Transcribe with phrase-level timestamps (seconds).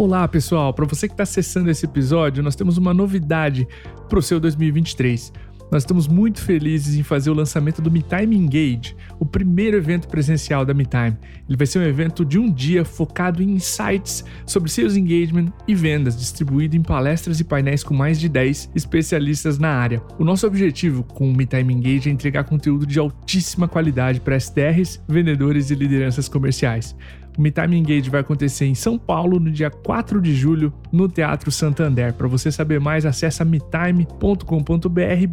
[0.00, 0.72] Olá, pessoal!
[0.72, 3.68] Para você que está acessando esse episódio, nós temos uma novidade
[4.08, 5.30] para o seu 2023.
[5.70, 10.64] Nós estamos muito felizes em fazer o lançamento do MeTime Engage, o primeiro evento presencial
[10.64, 11.18] da MeTime.
[11.46, 15.74] Ele vai ser um evento de um dia focado em insights sobre sales engagement e
[15.74, 20.02] vendas, distribuído em palestras e painéis com mais de 10 especialistas na área.
[20.18, 24.98] O nosso objetivo com o MeTime Engage é entregar conteúdo de altíssima qualidade para SDRs,
[25.06, 26.96] vendedores e lideranças comerciais.
[27.38, 31.50] O MeTime Engage vai acontecer em São Paulo no dia 4 de julho no Teatro
[31.50, 32.12] Santander.
[32.14, 34.08] Para você saber mais, acesse metime.com.br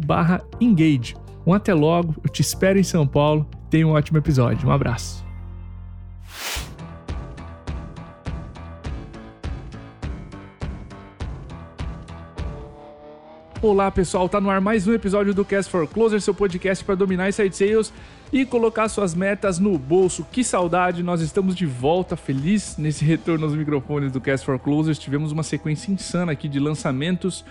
[0.06, 1.14] barra engage.
[1.46, 3.46] Um até logo, eu te espero em São Paulo.
[3.70, 4.68] Tenha um ótimo episódio.
[4.68, 5.26] Um abraço.
[13.60, 16.94] Olá pessoal, tá no ar mais um episódio do Cast for Closer, seu podcast para
[16.94, 17.92] dominar inside sales
[18.32, 20.26] e colocar suas metas no bolso.
[20.30, 24.98] Que saudade, nós estamos de volta, feliz nesse retorno aos microfones do Cast for Closers.
[24.98, 27.44] Tivemos uma sequência insana aqui de lançamentos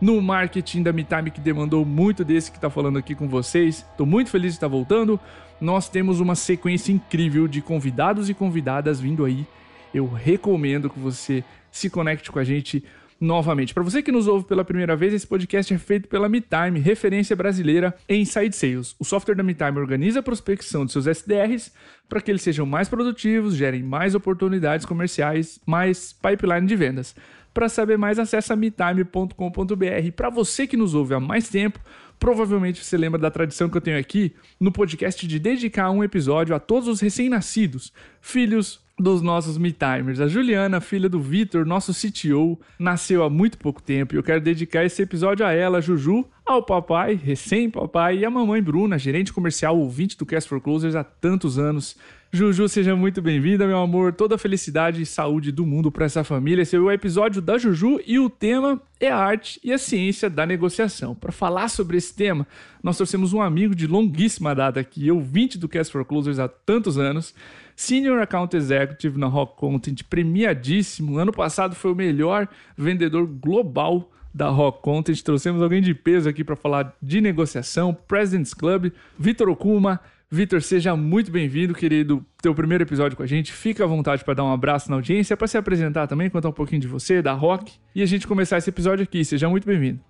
[0.00, 3.86] no marketing da MeTime que demandou muito desse que está falando aqui com vocês.
[3.90, 5.18] Estou muito feliz de estar voltando.
[5.60, 9.46] Nós temos uma sequência incrível de convidados e convidadas vindo aí.
[9.92, 12.84] Eu recomendo que você se conecte com a gente
[13.20, 13.74] novamente.
[13.74, 17.34] Para você que nos ouve pela primeira vez, esse podcast é feito pela MeTime, referência
[17.34, 18.94] brasileira em Inside Sales.
[18.98, 21.72] O software da MeTime organiza a prospecção de seus SDRs
[22.08, 27.14] para que eles sejam mais produtivos, gerem mais oportunidades comerciais, mais pipeline de vendas.
[27.52, 30.12] Para saber mais, acesse metime.com.br.
[30.14, 31.80] Para você que nos ouve há mais tempo,
[32.18, 36.54] provavelmente você lembra da tradição que eu tenho aqui no podcast de dedicar um episódio
[36.54, 40.20] a todos os recém-nascidos, filhos, dos nossos me-timers.
[40.20, 44.40] A Juliana, filha do Vitor, nosso CTO, nasceu há muito pouco tempo e eu quero
[44.40, 49.78] dedicar esse episódio a ela, Juju, ao papai, recém-papai, e a mamãe Bruna, gerente comercial
[49.78, 51.96] ouvinte do Cast for Closers há tantos anos.
[52.30, 54.12] Juju, seja muito bem-vinda, meu amor.
[54.12, 56.60] Toda a felicidade e saúde do mundo para essa família.
[56.60, 60.28] Esse é o episódio da Juju e o tema é a arte e a ciência
[60.28, 61.14] da negociação.
[61.14, 62.46] Para falar sobre esse tema,
[62.82, 66.98] nós trouxemos um amigo de longuíssima data aqui, ouvinte do Cast for Closers há tantos
[66.98, 67.34] anos.
[67.74, 71.16] Senior Account Executive na Rock Content, premiadíssimo.
[71.16, 75.18] Ano passado foi o melhor vendedor global da Rock Content.
[75.22, 79.98] Trouxemos alguém de peso aqui para falar de negociação, President's Club, Vitor Okuma.
[80.30, 82.22] Vitor, seja muito bem-vindo, querido.
[82.42, 83.50] Teu primeiro episódio com a gente.
[83.50, 86.52] Fica à vontade para dar um abraço na audiência, para se apresentar também, contar um
[86.52, 89.24] pouquinho de você, da Rock, e a gente começar esse episódio aqui.
[89.24, 90.00] Seja muito bem-vindo.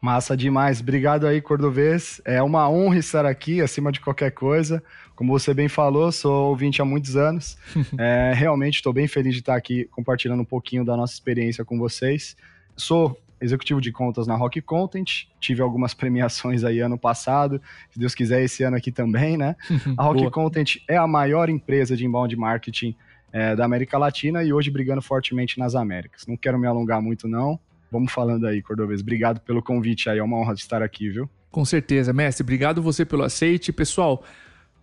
[0.00, 0.80] Massa demais.
[0.80, 2.20] Obrigado aí, Cordovês.
[2.24, 4.82] É uma honra estar aqui, acima de qualquer coisa.
[5.14, 7.56] Como você bem falou, sou ouvinte há muitos anos.
[7.96, 11.78] é, realmente estou bem feliz de estar aqui compartilhando um pouquinho da nossa experiência com
[11.78, 12.36] vocês.
[12.76, 18.14] Sou executivo de contas na Rock Content, tive algumas premiações aí ano passado, se Deus
[18.14, 19.56] quiser esse ano aqui também, né?
[19.96, 22.94] A Rock Content é a maior empresa de inbound marketing
[23.32, 26.26] é, da América Latina e hoje brigando fortemente nas Américas.
[26.26, 27.58] Não quero me alongar muito não,
[27.90, 29.00] vamos falando aí, Cordovez.
[29.00, 31.28] Obrigado pelo convite aí, é uma honra de estar aqui, viu?
[31.50, 32.42] Com certeza, mestre.
[32.42, 33.72] Obrigado você pelo aceite.
[33.72, 34.24] Pessoal,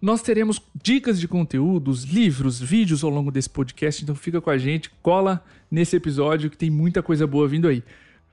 [0.02, 4.58] nós teremos dicas de conteúdos, livros, vídeos ao longo desse podcast, então fica com a
[4.58, 7.84] gente, cola nesse episódio que tem muita coisa boa vindo aí.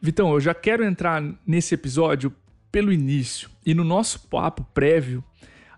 [0.05, 2.31] Vitão, eu já quero entrar nesse episódio
[2.71, 3.49] pelo início.
[3.65, 5.25] E no nosso papo prévio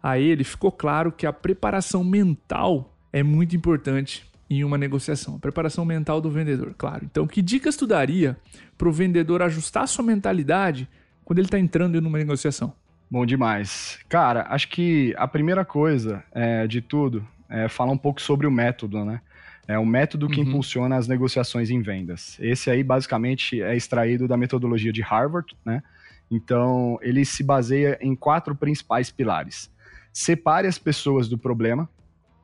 [0.02, 5.36] a ele, ficou claro que a preparação mental é muito importante em uma negociação.
[5.36, 7.04] A preparação mental do vendedor, claro.
[7.04, 8.36] Então, que dicas tu daria
[8.76, 10.88] para o vendedor ajustar sua mentalidade
[11.24, 12.72] quando ele está entrando em uma negociação?
[13.08, 14.00] Bom demais.
[14.08, 18.50] Cara, acho que a primeira coisa é, de tudo é falar um pouco sobre o
[18.50, 19.20] método, né?
[19.68, 20.48] É o método que uhum.
[20.48, 22.36] impulsiona as negociações em vendas.
[22.40, 25.82] Esse aí, basicamente, é extraído da metodologia de Harvard, né?
[26.30, 29.70] Então, ele se baseia em quatro principais pilares.
[30.12, 31.88] Separe as pessoas do problema,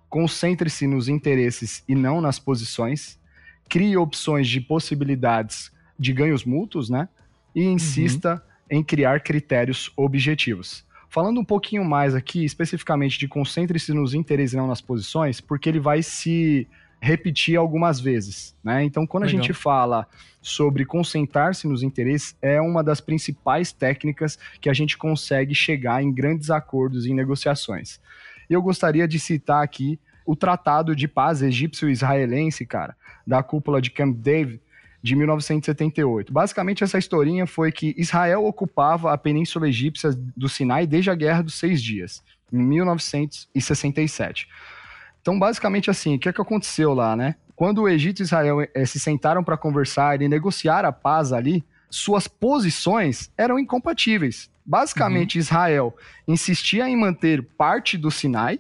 [0.09, 3.19] concentre-se nos interesses e não nas posições,
[3.69, 7.09] crie opções de possibilidades de ganhos mútuos, né?
[7.55, 10.83] E insista uhum em criar critérios objetivos.
[11.11, 15.69] Falando um pouquinho mais aqui, especificamente de concentre-se nos interesses e não nas posições, porque
[15.69, 16.67] ele vai se
[17.03, 18.85] repetir algumas vezes, né?
[18.85, 19.41] Então, quando Legal.
[19.41, 20.07] a gente fala
[20.41, 26.13] sobre concentrar-se nos interesses, é uma das principais técnicas que a gente consegue chegar em
[26.13, 28.01] grandes acordos em negociações.
[28.49, 32.97] Eu gostaria de citar aqui o Tratado de Paz Egípcio-Israelense, cara,
[33.27, 34.61] da cúpula de Camp David,
[35.03, 36.33] de 1978.
[36.33, 41.43] Basicamente, essa historinha foi que Israel ocupava a Península Egípcia do Sinai desde a Guerra
[41.43, 42.23] dos Seis Dias,
[42.53, 44.47] em 1967.
[45.23, 47.37] Então, basicamente assim, o que, é que aconteceu lá, né?
[47.57, 51.65] Quando o Egito e Israel é, se sentaram para conversar e negociar a paz ali,
[51.89, 54.51] suas posições eram incompatíveis.
[54.65, 55.41] Basicamente, uhum.
[55.41, 55.97] Israel
[56.27, 58.59] insistia em manter parte do Sinai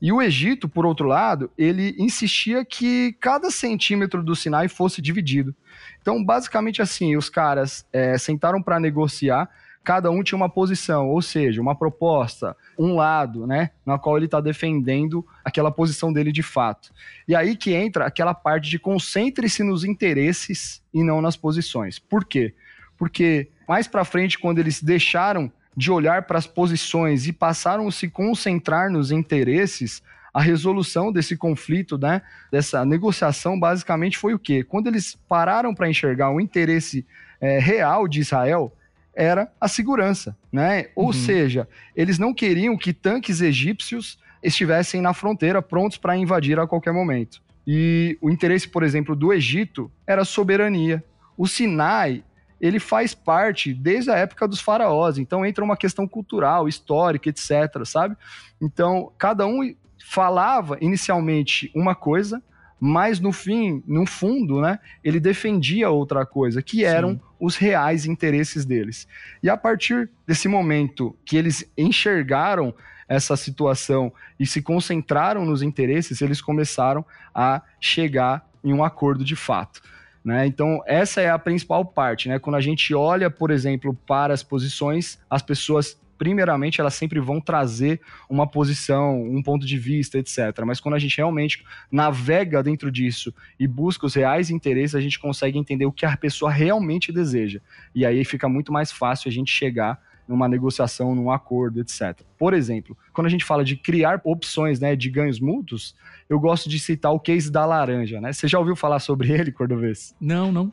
[0.00, 5.54] E o Egito, por outro lado, ele insistia que cada centímetro do Sinai fosse dividido.
[6.00, 9.50] Então, basicamente assim, os caras é, sentaram para negociar,
[9.82, 14.26] cada um tinha uma posição, ou seja, uma proposta, um lado, né, na qual ele
[14.26, 16.92] está defendendo aquela posição dele de fato.
[17.26, 21.98] E aí que entra aquela parte de concentre-se nos interesses e não nas posições.
[21.98, 22.54] Por quê?
[22.96, 27.92] Porque mais para frente, quando eles deixaram de olhar para as posições e passaram a
[27.92, 34.62] se concentrar nos interesses, a resolução desse conflito, né, dessa negociação, basicamente foi o quê?
[34.62, 37.06] Quando eles pararam para enxergar o interesse
[37.40, 38.72] é, real de Israel,
[39.20, 40.86] era a segurança, né?
[40.96, 41.12] Ou uhum.
[41.12, 46.92] seja, eles não queriam que tanques egípcios estivessem na fronteira prontos para invadir a qualquer
[46.92, 47.42] momento.
[47.66, 51.04] E o interesse, por exemplo, do Egito era soberania.
[51.36, 52.24] O Sinai
[52.58, 57.84] ele faz parte desde a época dos faraós, então entra uma questão cultural, histórica, etc,
[57.84, 58.16] sabe?
[58.60, 59.74] Então, cada um
[60.06, 62.42] falava inicialmente uma coisa,
[62.80, 67.20] mas no fim, no fundo, né, ele defendia outra coisa, que eram Sim.
[67.38, 69.06] os reais interesses deles.
[69.42, 72.74] E a partir desse momento que eles enxergaram
[73.06, 77.04] essa situação e se concentraram nos interesses, eles começaram
[77.34, 79.82] a chegar em um acordo de fato.
[80.24, 80.46] Né?
[80.46, 82.28] Então, essa é a principal parte.
[82.28, 82.38] Né?
[82.38, 87.40] Quando a gente olha, por exemplo, para as posições, as pessoas, primeiramente, elas sempre vão
[87.40, 90.38] trazer uma posição, um ponto de vista, etc.
[90.66, 95.18] Mas quando a gente realmente navega dentro disso e busca os reais interesses, a gente
[95.18, 97.62] consegue entender o que a pessoa realmente deseja.
[97.94, 102.20] E aí fica muito mais fácil a gente chegar numa negociação, num acordo, etc.
[102.36, 105.96] Por exemplo, quando a gente fala de criar opções né, de ganhos mútuos,
[106.28, 108.30] eu gosto de citar o case da laranja, né?
[108.30, 110.14] Você já ouviu falar sobre ele, Cordovez?
[110.20, 110.70] Não, não.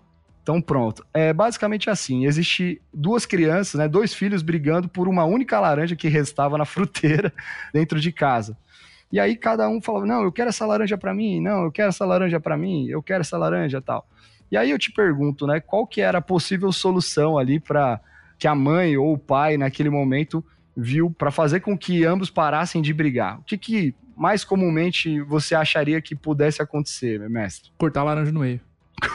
[0.47, 1.05] Então pronto.
[1.13, 6.07] É basicamente assim: existe duas crianças, né, dois filhos brigando por uma única laranja que
[6.07, 7.33] restava na fruteira
[7.73, 8.57] dentro de casa.
[9.11, 11.89] E aí cada um falava: "Não, eu quero essa laranja para mim, não, eu quero
[11.89, 14.07] essa laranja para mim, eu quero essa laranja", tal.
[14.49, 17.99] E aí eu te pergunto, né, qual que era a possível solução ali para
[18.39, 20.41] que a mãe ou o pai naquele momento
[20.77, 23.39] viu para fazer com que ambos parassem de brigar?
[23.39, 27.69] O que, que mais comumente você acharia que pudesse acontecer, mestre?
[27.77, 28.61] Cortar a laranja no meio.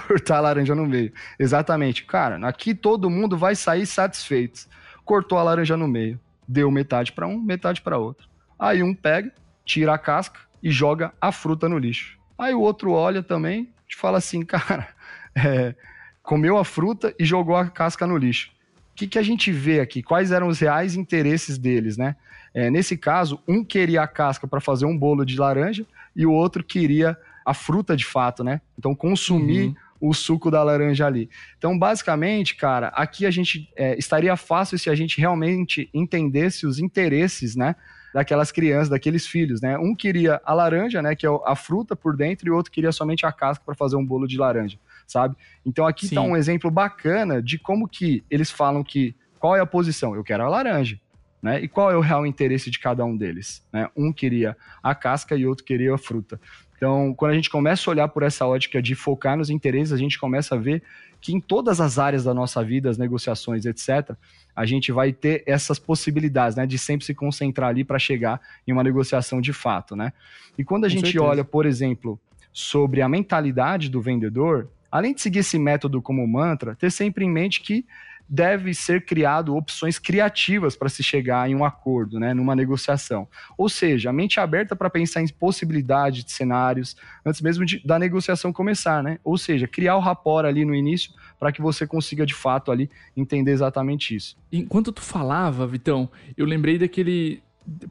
[0.07, 1.13] Cortar a laranja no meio.
[1.39, 2.05] Exatamente.
[2.05, 4.67] Cara, aqui todo mundo vai sair satisfeito.
[5.05, 6.21] Cortou a laranja no meio.
[6.47, 8.29] Deu metade para um, metade para outro.
[8.59, 9.33] Aí um pega,
[9.65, 12.19] tira a casca e joga a fruta no lixo.
[12.39, 14.89] Aí o outro olha também e fala assim, cara,
[15.35, 15.75] é,
[16.23, 18.53] comeu a fruta e jogou a casca no lixo
[18.93, 20.03] o que, que a gente vê aqui?
[20.03, 22.15] Quais eram os reais interesses deles, né?
[22.55, 26.33] É, nesse caso, um queria a casca para fazer um bolo de laranja e o
[26.33, 28.61] outro queria a fruta de fato, né?
[28.79, 29.69] Então, consumir
[30.01, 30.11] uhum.
[30.11, 31.29] o suco da laranja ali.
[31.59, 36.79] Então, basicamente, cara, aqui a gente é, estaria fácil se a gente realmente entendesse os
[36.79, 37.77] interesses, né?
[38.15, 39.79] Daquelas crianças, daqueles filhos, né?
[39.79, 41.15] Um queria a laranja, né?
[41.15, 43.97] Que é a fruta por dentro, e o outro queria somente a casca para fazer
[43.97, 45.37] um bolo de laranja sabe?
[45.67, 49.67] Então aqui está um exemplo bacana de como que eles falam que qual é a
[49.67, 50.15] posição?
[50.15, 50.99] Eu quero a laranja.
[51.43, 51.61] Né?
[51.61, 53.67] E qual é o real interesse de cada um deles?
[53.73, 53.89] Né?
[53.97, 56.41] Um queria a casca e outro queria a fruta.
[56.83, 59.97] Então, quando a gente começa a olhar por essa ótica de focar nos interesses, a
[59.97, 60.83] gente começa a ver
[61.21, 64.17] que em todas as áreas da nossa vida, as negociações, etc.,
[64.57, 68.73] a gente vai ter essas possibilidades, né, de sempre se concentrar ali para chegar em
[68.73, 70.13] uma negociação de fato, né?
[70.59, 71.25] E quando a Com gente certeza.
[71.25, 72.19] olha, por exemplo,
[72.53, 77.31] sobre a mentalidade do vendedor, além de seguir esse método como mantra, ter sempre em
[77.31, 77.87] mente que
[78.35, 83.29] deve ser criado opções criativas para se chegar em um acordo, né, numa negociação.
[83.59, 86.97] Ou seja, a mente aberta para pensar em possibilidades de cenários
[87.27, 89.19] antes mesmo de, da negociação começar, né?
[89.23, 92.89] Ou seja, criar o rapport ali no início para que você consiga de fato ali
[93.15, 94.39] entender exatamente isso.
[94.51, 97.43] Enquanto tu falava, Vitão, eu lembrei daquele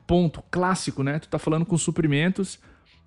[0.08, 1.20] ponto clássico, né?
[1.20, 2.60] Tu tá falando com suprimentos,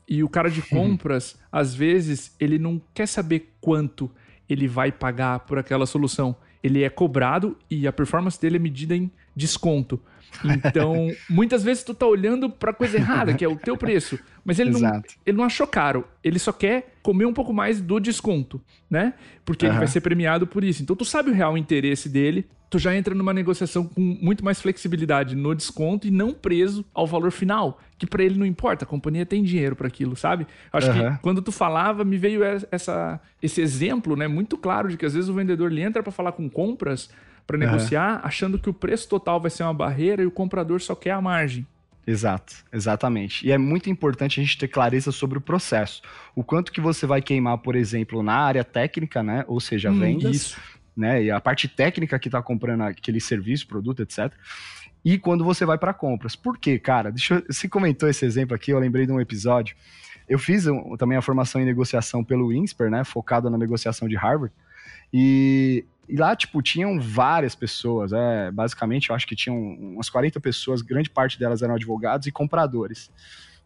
[0.06, 4.08] e o cara de compras, às vezes, ele não quer saber quanto
[4.48, 6.36] ele vai pagar por aquela solução.
[6.64, 10.00] Ele é cobrado e a performance dele é medida em desconto.
[10.42, 14.58] Então, muitas vezes tu tá olhando para coisa errada, que é o teu preço, mas
[14.58, 18.60] ele não, ele não achou caro, ele só quer comer um pouco mais do desconto,
[18.90, 19.14] né?
[19.44, 19.72] Porque uhum.
[19.72, 20.82] ele vai ser premiado por isso.
[20.82, 24.60] Então tu sabe o real interesse dele, tu já entra numa negociação com muito mais
[24.60, 28.88] flexibilidade no desconto e não preso ao valor final, que para ele não importa, a
[28.88, 30.46] companhia tem dinheiro para aquilo, sabe?
[30.72, 31.12] Acho uhum.
[31.14, 35.14] que quando tu falava, me veio essa, esse exemplo, né, muito claro de que às
[35.14, 37.10] vezes o vendedor ele entra para falar com compras,
[37.46, 40.94] para negociar, achando que o preço total vai ser uma barreira e o comprador só
[40.94, 41.66] quer a margem.
[42.06, 43.46] Exato, exatamente.
[43.46, 46.02] E é muito importante a gente ter clareza sobre o processo.
[46.34, 49.44] O quanto que você vai queimar, por exemplo, na área técnica, né?
[49.48, 50.36] Ou seja, hum, vendas.
[50.36, 50.60] Isso.
[50.96, 54.32] Né, e a parte técnica que está comprando aquele serviço, produto, etc.
[55.04, 56.36] e quando você vai para compras.
[56.36, 57.10] Por quê, cara?
[57.10, 59.74] Deixa eu, você comentou esse exemplo aqui, eu lembrei de um episódio.
[60.28, 64.14] Eu fiz um, também a formação em negociação pelo INSPER, né, focado na negociação de
[64.14, 64.54] Harvard.
[65.12, 70.38] E, e lá, tipo, tinham várias pessoas, é, basicamente, eu acho que tinham umas 40
[70.40, 73.10] pessoas, grande parte delas eram advogados e compradores.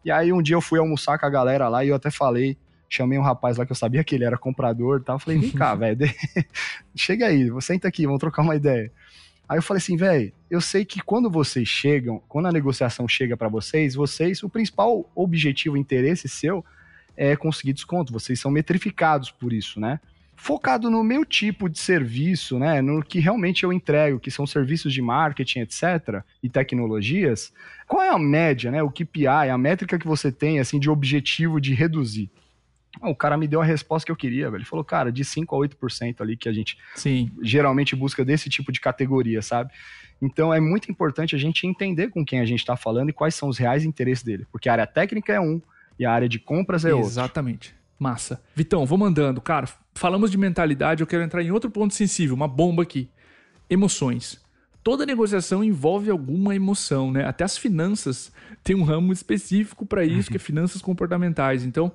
[0.03, 2.57] E aí um dia eu fui almoçar com a galera lá e eu até falei,
[2.87, 5.51] chamei um rapaz lá que eu sabia que ele era comprador e tal, falei, vem
[5.51, 5.97] cá, velho,
[6.95, 8.91] chega aí, senta aqui, vamos trocar uma ideia.
[9.47, 13.35] Aí eu falei assim, velho, eu sei que quando vocês chegam, quando a negociação chega
[13.35, 16.63] para vocês, vocês, o principal objetivo, interesse seu
[17.17, 19.99] é conseguir desconto, vocês são metrificados por isso, né?
[20.39, 24.93] Focado no meu tipo de serviço, né, no que realmente eu entrego, que são serviços
[24.93, 27.53] de marketing, etc, e tecnologias,
[27.85, 31.59] qual é a média, né, o KPI, a métrica que você tem, assim, de objetivo
[31.59, 32.31] de reduzir?
[33.01, 34.61] O cara me deu a resposta que eu queria, velho.
[34.61, 37.31] Ele falou, cara, de 5 a 8% ali que a gente Sim.
[37.41, 39.71] geralmente busca desse tipo de categoria, sabe?
[40.21, 43.35] Então é muito importante a gente entender com quem a gente está falando e quais
[43.35, 44.47] são os reais interesses dele.
[44.51, 45.61] Porque a área técnica é um
[45.99, 47.09] e a área de compras é outra.
[47.09, 47.78] Exatamente.
[47.99, 48.41] Massa.
[48.55, 49.41] Vitão, vou mandando.
[49.41, 53.09] Cara, falamos de mentalidade, eu quero entrar em outro ponto sensível, uma bomba aqui.
[53.69, 54.41] Emoções.
[54.81, 57.25] Toda negociação envolve alguma emoção, né?
[57.25, 58.31] Até as finanças
[58.63, 61.65] tem um ramo específico para isso, que é finanças comportamentais.
[61.65, 61.91] Então,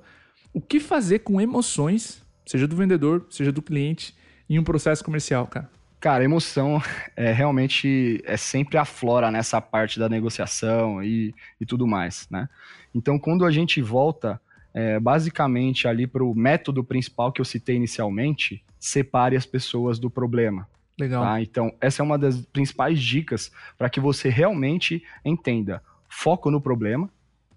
[0.53, 4.15] o que fazer com emoções, seja do vendedor, seja do cliente,
[4.47, 5.69] em um processo comercial, cara?
[5.99, 6.79] Cara, emoção
[7.17, 12.47] é realmente é sempre aflora nessa parte da negociação e, e tudo mais, né?
[12.93, 14.39] Então, quando a gente volta
[14.75, 20.09] é, basicamente ali para o método principal que eu citei inicialmente, separe as pessoas do
[20.09, 20.67] problema.
[20.99, 21.23] Legal.
[21.23, 21.41] Tá?
[21.41, 25.81] Então, essa é uma das principais dicas para que você realmente entenda.
[26.09, 27.09] Foco no problema,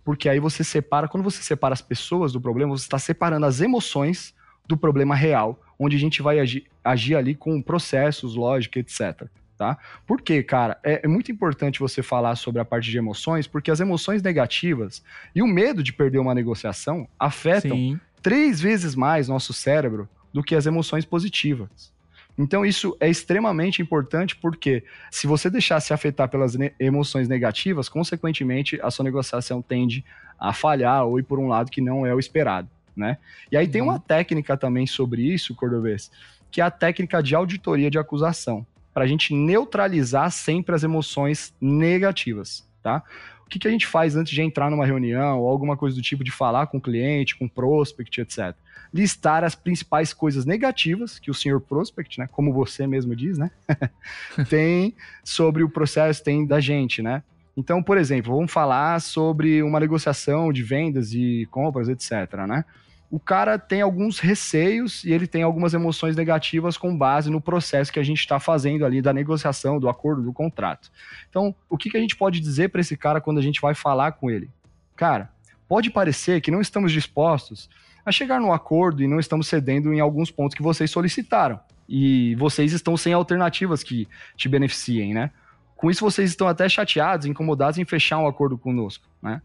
[0.04, 3.60] porque aí você separa, quando você separa as pessoas do problema, você está separando as
[3.60, 4.32] emoções
[4.68, 9.28] do problema real, onde a gente vai agir, agir ali com processos, lógica, etc
[9.58, 9.76] tá?
[10.06, 10.78] Por quê, cara?
[10.84, 15.02] É, é, muito importante você falar sobre a parte de emoções, porque as emoções negativas
[15.34, 18.00] e o medo de perder uma negociação afetam Sim.
[18.22, 21.92] três vezes mais nosso cérebro do que as emoções positivas.
[22.38, 27.88] Então, isso é extremamente importante porque, se você deixar se afetar pelas ne emoções negativas,
[27.88, 30.04] consequentemente, a sua negociação tende
[30.38, 32.68] a falhar ou ir por um lado que não é o esperado.
[32.96, 33.18] Né?
[33.50, 33.72] E aí uhum.
[33.72, 36.12] tem uma técnica também sobre isso, Cordovês,
[36.48, 38.64] que é a técnica de auditoria de acusação
[38.98, 43.00] para a gente neutralizar sempre as emoções negativas, tá?
[43.46, 46.02] O que, que a gente faz antes de entrar numa reunião ou alguma coisa do
[46.02, 48.56] tipo de falar com o cliente, com o prospect, etc?
[48.92, 53.52] Listar as principais coisas negativas que o senhor prospect, né, como você mesmo diz, né,
[54.50, 57.22] tem sobre o processo, tem da gente, né?
[57.56, 62.64] Então, por exemplo, vamos falar sobre uma negociação de vendas e compras, etc, né?
[63.10, 67.92] O cara tem alguns receios e ele tem algumas emoções negativas com base no processo
[67.92, 70.90] que a gente está fazendo ali da negociação, do acordo, do contrato.
[71.30, 73.74] Então, o que, que a gente pode dizer para esse cara quando a gente vai
[73.74, 74.50] falar com ele?
[74.94, 75.30] Cara,
[75.66, 77.70] pode parecer que não estamos dispostos
[78.04, 81.58] a chegar no acordo e não estamos cedendo em alguns pontos que vocês solicitaram.
[81.88, 85.30] E vocês estão sem alternativas que te beneficiem, né?
[85.74, 89.40] Com isso, vocês estão até chateados, incomodados em fechar um acordo conosco, né?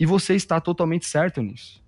[0.00, 1.83] E você está totalmente certo nisso.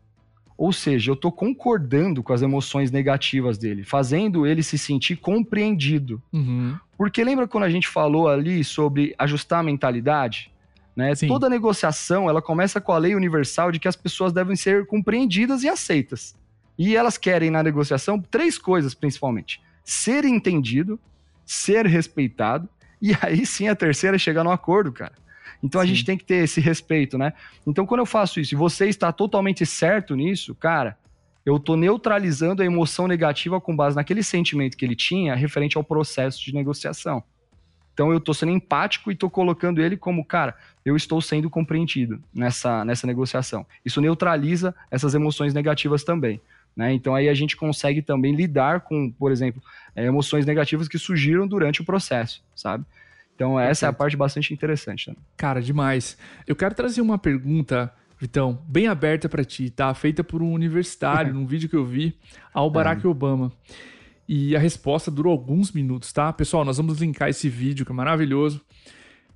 [0.56, 6.22] Ou seja, eu estou concordando com as emoções negativas dele, fazendo ele se sentir compreendido.
[6.32, 6.76] Uhum.
[6.96, 10.50] Porque lembra quando a gente falou ali sobre ajustar a mentalidade?
[10.94, 11.12] Né?
[11.28, 15.62] Toda negociação ela começa com a lei universal de que as pessoas devem ser compreendidas
[15.62, 16.34] e aceitas.
[16.78, 20.98] E elas querem na negociação três coisas principalmente: ser entendido,
[21.44, 22.66] ser respeitado
[23.00, 25.12] e aí sim a terceira é chegar no acordo, cara.
[25.62, 27.32] Então a gente tem que ter esse respeito, né?
[27.66, 30.96] Então quando eu faço isso e você está totalmente certo nisso, cara,
[31.44, 35.84] eu tô neutralizando a emoção negativa com base naquele sentimento que ele tinha referente ao
[35.84, 37.22] processo de negociação.
[37.94, 42.22] Então eu tô sendo empático e tô colocando ele como, cara, eu estou sendo compreendido
[42.34, 43.64] nessa, nessa negociação.
[43.84, 46.40] Isso neutraliza essas emoções negativas também.
[46.76, 46.92] Né?
[46.92, 49.62] Então aí a gente consegue também lidar com, por exemplo,
[49.94, 52.84] é, emoções negativas que surgiram durante o processo, sabe?
[53.36, 53.84] Então, essa Perfeito.
[53.84, 55.10] é a parte bastante interessante.
[55.10, 55.16] Né?
[55.36, 56.16] Cara, demais.
[56.46, 59.92] Eu quero trazer uma pergunta, Vitão, bem aberta para ti, tá?
[59.92, 62.16] Feita por um universitário, num vídeo que eu vi,
[62.52, 63.08] ao Barack é.
[63.08, 63.52] Obama.
[64.26, 66.32] E a resposta durou alguns minutos, tá?
[66.32, 68.60] Pessoal, nós vamos linkar esse vídeo, que é maravilhoso,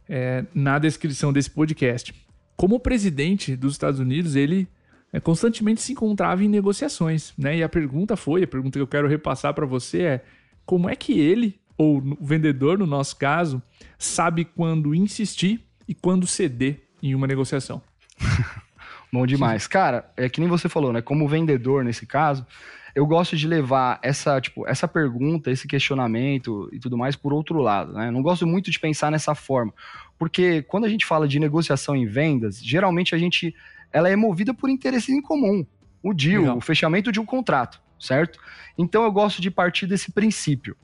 [0.09, 2.14] é, na descrição desse podcast.
[2.57, 4.66] Como presidente dos Estados Unidos, ele
[5.12, 7.59] é, constantemente se encontrava em negociações, né?
[7.59, 10.25] E a pergunta foi, a pergunta que eu quero repassar para você é,
[10.64, 13.63] como é que ele ou o vendedor, no nosso caso,
[13.99, 17.81] sabe quando insistir e quando ceder em uma negociação.
[19.11, 19.67] Bom demais.
[19.67, 21.01] Cara, é que nem você falou, né?
[21.01, 22.47] Como vendedor nesse caso,
[22.95, 27.63] eu gosto de levar essa, tipo, essa pergunta, esse questionamento e tudo mais por outro
[27.63, 28.11] lado, né?
[28.11, 29.73] Não gosto muito de pensar nessa forma,
[30.19, 33.55] porque quando a gente fala de negociação em vendas, geralmente a gente
[33.91, 35.65] ela é movida por interesses em comum,
[36.03, 36.59] o deal, Legal.
[36.59, 38.39] o fechamento de um contrato, certo?
[38.77, 40.77] Então eu gosto de partir desse princípio.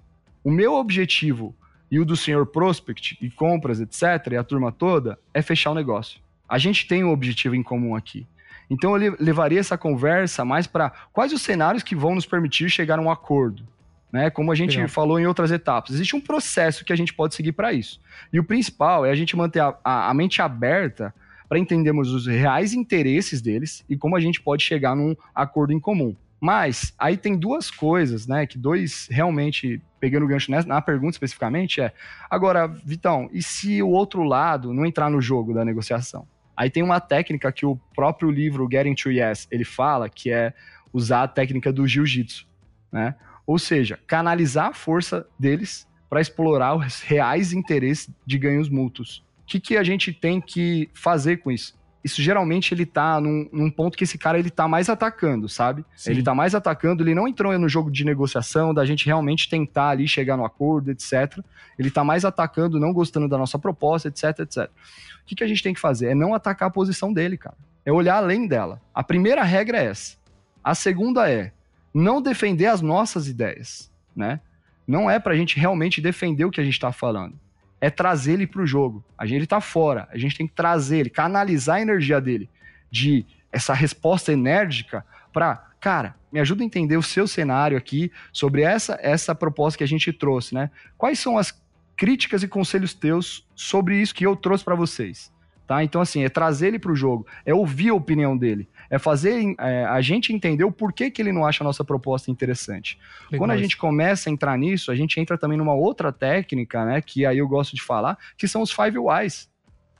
[0.47, 1.53] O meu objetivo
[1.91, 5.75] e o do senhor prospect e compras, etc, e a turma toda é fechar o
[5.75, 6.21] negócio.
[6.49, 8.25] A gente tem um objetivo em comum aqui.
[8.71, 12.97] Então eu levaria essa conversa mais para quais os cenários que vão nos permitir chegar
[12.97, 13.67] a um acordo.
[14.13, 14.31] Né?
[14.31, 14.89] Como a gente Legal.
[14.89, 15.97] falou em outras etapas.
[15.97, 18.01] Existe um processo que a gente pode seguir para isso.
[18.33, 21.13] E o principal é a gente manter a, a, a mente aberta
[21.49, 25.81] para entendermos os reais interesses deles e como a gente pode chegar num acordo em
[25.81, 26.15] comum.
[26.41, 28.47] Mas aí tem duas coisas, né?
[28.47, 31.93] Que dois realmente, pegando o gancho na pergunta especificamente, é
[32.31, 36.27] agora, Vitão, e se o outro lado não entrar no jogo da negociação?
[36.57, 40.55] Aí tem uma técnica que o próprio livro Getting to Yes ele fala, que é
[40.93, 42.47] usar a técnica do jiu-jitsu,
[42.91, 43.15] né?
[43.47, 49.25] Ou seja, canalizar a força deles para explorar os reais interesses de ganhos mútuos.
[49.43, 51.79] O que, que a gente tem que fazer com isso?
[52.07, 55.85] Isso geralmente ele tá num, num ponto que esse cara ele tá mais atacando, sabe?
[55.97, 56.13] Sim.
[56.13, 59.89] Ele tá mais atacando, ele não entrou no jogo de negociação, da gente realmente tentar
[59.89, 61.37] ali chegar no acordo, etc.
[61.77, 64.71] Ele tá mais atacando, não gostando da nossa proposta, etc, etc.
[65.23, 66.11] O que, que a gente tem que fazer?
[66.11, 67.57] É não atacar a posição dele, cara.
[67.85, 68.81] É olhar além dela.
[68.95, 70.17] A primeira regra é essa.
[70.63, 71.51] A segunda é
[71.93, 74.39] não defender as nossas ideias, né?
[74.87, 77.35] Não é pra gente realmente defender o que a gente tá falando.
[77.81, 79.05] É trazer ele pro jogo.
[79.17, 80.09] A gente ele tá fora.
[80.11, 82.49] A gente tem que trazer ele, canalizar a energia dele
[82.91, 88.63] de essa resposta enérgica para, cara, me ajuda a entender o seu cenário aqui sobre
[88.63, 90.71] essa essa proposta que a gente trouxe, né?
[90.97, 91.53] Quais são as
[91.97, 95.33] críticas e conselhos teus sobre isso que eu trouxe para vocês.
[95.67, 95.83] Tá?
[95.83, 99.55] Então, assim, é trazer ele para o jogo, é ouvir a opinião dele, é fazer
[99.59, 102.99] é, a gente entender o porquê que ele não acha a nossa proposta interessante.
[103.31, 103.39] Legal.
[103.39, 107.01] Quando a gente começa a entrar nisso, a gente entra também numa outra técnica, né,
[107.01, 109.49] que aí eu gosto de falar, que são os five whys.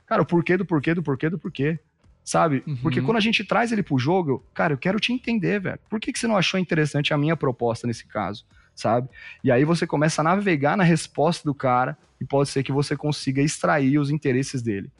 [0.05, 1.79] Cara, o porquê do porquê do porquê do porquê.
[2.23, 2.61] Sabe?
[2.67, 2.75] Uhum.
[2.77, 5.79] Porque quando a gente traz ele pro jogo, cara, eu quero te entender, velho.
[5.89, 8.45] Por que, que você não achou interessante a minha proposta nesse caso?
[8.77, 9.09] sabe?
[9.43, 12.95] E aí você começa a navegar na resposta do cara e pode ser que você
[12.95, 14.91] consiga extrair os interesses dele.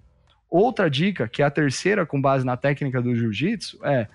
[0.50, 4.08] Outra dica, que é a terceira com base na técnica do jiu-jitsu, é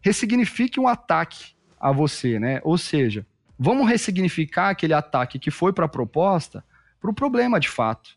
[0.00, 2.60] ressignifique um ataque a você, né?
[2.62, 3.26] Ou seja,
[3.58, 6.64] vamos ressignificar aquele ataque que foi para a proposta
[7.00, 8.16] para o problema de fato.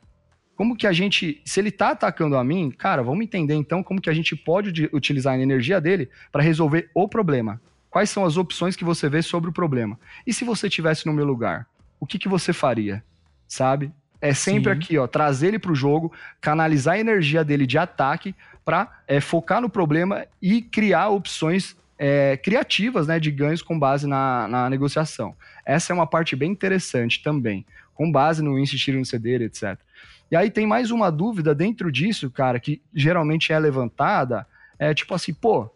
[0.56, 4.02] Como que a gente, se ele está atacando a mim, cara, vamos entender então como
[4.02, 7.62] que a gente pode utilizar a energia dele para resolver o problema.
[7.90, 10.00] Quais são as opções que você vê sobre o problema?
[10.26, 11.68] E se você tivesse no meu lugar,
[12.00, 13.04] o que, que você faria?
[13.48, 13.92] Sabe?
[14.20, 14.80] É sempre Sim.
[14.80, 18.34] aqui, ó, trazer ele para o jogo, canalizar a energia dele de ataque
[18.66, 24.08] para é, focar no problema e criar opções é, criativas, né, de ganhos com base
[24.08, 25.36] na, na negociação.
[25.66, 29.78] Essa é uma parte bem interessante também, com base no insistir no ceder, etc.
[30.30, 34.46] E aí tem mais uma dúvida dentro disso, cara, que geralmente é levantada,
[34.78, 35.70] é tipo assim, pô,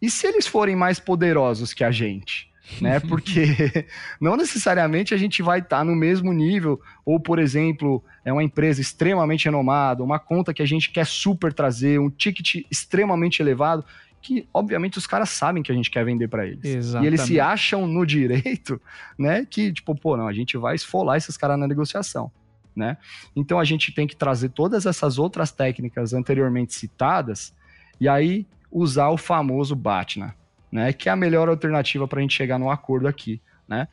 [0.00, 2.50] e se eles forem mais poderosos que a gente?
[2.80, 3.00] Né?
[3.00, 3.86] Porque
[4.20, 8.42] não necessariamente a gente vai estar tá no mesmo nível, ou, por exemplo, é uma
[8.42, 13.84] empresa extremamente renomada, uma conta que a gente quer super trazer, um ticket extremamente elevado,
[14.20, 16.64] que obviamente os caras sabem que a gente quer vender para eles.
[16.64, 17.04] Exatamente.
[17.04, 18.80] E eles se acham no direito,
[19.18, 19.46] né?
[19.48, 22.30] Que, tipo, pô, não, a gente vai esfolar esses caras na negociação.
[22.74, 22.98] Né?
[23.34, 27.54] Então a gente tem que trazer todas essas outras técnicas anteriormente citadas,
[27.98, 30.34] e aí usar o famoso BATNA,
[30.70, 30.92] né?
[30.92, 33.88] Que é a melhor alternativa para a gente chegar num acordo aqui, né?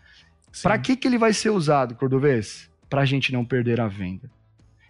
[0.62, 2.70] Para que, que ele vai ser usado, Cordovez?
[2.90, 4.30] Para a gente não perder a venda.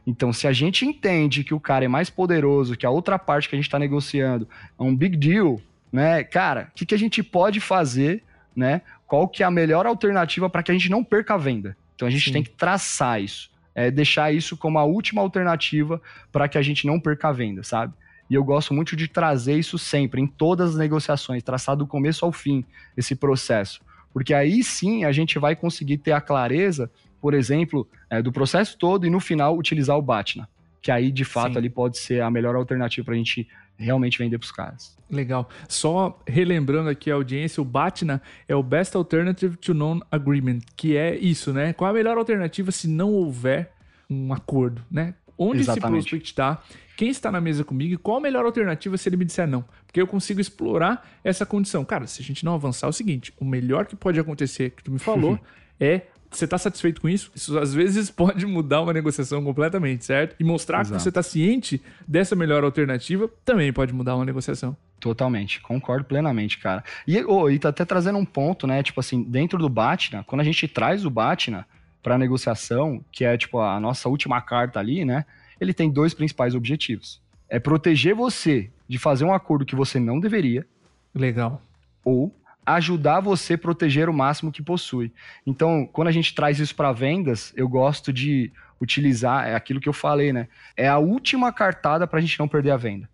[0.05, 3.47] Então, se a gente entende que o cara é mais poderoso, que a outra parte
[3.47, 6.23] que a gente está negociando é um big deal, né?
[6.23, 8.21] Cara, o que, que a gente pode fazer,
[8.53, 8.81] né?
[9.07, 11.77] Qual que é a melhor alternativa para que a gente não perca a venda?
[11.95, 12.33] Então, a gente Sim.
[12.33, 13.49] tem que traçar isso.
[13.75, 17.63] É deixar isso como a última alternativa para que a gente não perca a venda,
[17.63, 17.93] sabe?
[18.29, 22.25] E eu gosto muito de trazer isso sempre, em todas as negociações, traçar do começo
[22.25, 23.81] ao fim esse processo.
[24.11, 28.77] Porque aí sim a gente vai conseguir ter a clareza, por exemplo, é, do processo
[28.77, 30.47] todo e no final utilizar o BATNA.
[30.81, 31.57] Que aí, de fato, sim.
[31.57, 34.97] ali pode ser a melhor alternativa para a gente realmente vender para os caras.
[35.09, 35.49] Legal.
[35.67, 41.15] Só relembrando aqui a audiência, o BATNA é o Best Alternative to Non-Agreement, que é
[41.15, 41.73] isso, né?
[41.73, 43.71] Qual a melhor alternativa se não houver
[44.09, 45.15] um acordo, né?
[45.37, 45.99] Onde Exatamente.
[45.99, 46.61] esse prospect está,
[46.95, 49.65] quem está na mesa comigo e qual a melhor alternativa se ele me disser não.
[49.85, 51.83] Porque eu consigo explorar essa condição.
[51.83, 54.83] Cara, se a gente não avançar, é o seguinte: o melhor que pode acontecer, que
[54.83, 55.39] tu me falou,
[55.79, 56.03] é
[56.35, 57.31] você está satisfeito com isso?
[57.35, 60.35] Isso às vezes pode mudar uma negociação completamente, certo?
[60.39, 60.97] E mostrar Exato.
[60.97, 64.75] que você está ciente dessa melhor alternativa também pode mudar uma negociação.
[64.99, 66.83] Totalmente, concordo plenamente, cara.
[67.05, 68.81] E, oh, e tá até trazendo um ponto, né?
[68.81, 71.67] Tipo assim, dentro do Batna, quando a gente traz o Batna
[72.03, 75.25] para negociação, que é tipo a nossa última carta ali, né?
[75.59, 77.21] Ele tem dois principais objetivos.
[77.49, 80.67] É proteger você de fazer um acordo que você não deveria.
[81.15, 81.61] Legal.
[82.03, 82.35] Ou
[82.65, 85.11] ajudar você a proteger o máximo que possui.
[85.45, 89.87] Então, quando a gente traz isso para vendas, eu gosto de utilizar é aquilo que
[89.87, 90.47] eu falei, né?
[90.75, 93.09] É a última cartada para a gente não perder a venda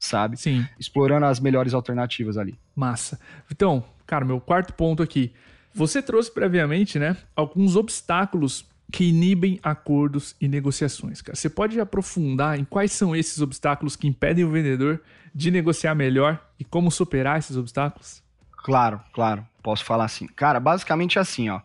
[0.00, 0.38] sabe?
[0.38, 0.66] Sim.
[0.78, 2.58] Explorando as melhores alternativas ali.
[2.74, 3.20] Massa.
[3.52, 5.32] Então, cara, meu quarto ponto aqui.
[5.74, 11.36] Você trouxe previamente, né, alguns obstáculos que inibem acordos e negociações, cara.
[11.36, 15.00] Você pode aprofundar em quais são esses obstáculos que impedem o vendedor
[15.34, 18.22] de negociar melhor e como superar esses obstáculos?
[18.64, 19.46] Claro, claro.
[19.62, 20.26] Posso falar assim.
[20.26, 21.60] Cara, basicamente é assim, ó.